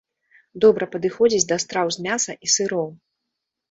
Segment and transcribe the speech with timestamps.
[0.65, 2.95] Добра падыходзіць да страў з мяса і сыроў.